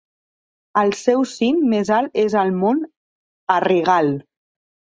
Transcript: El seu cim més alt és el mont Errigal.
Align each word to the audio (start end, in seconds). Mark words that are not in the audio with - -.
El 0.81 0.93
seu 0.99 1.21
cim 1.33 1.59
més 1.75 1.93
alt 1.99 2.19
és 2.23 2.39
el 2.43 2.51
mont 2.63 2.83
Errigal. 3.61 4.13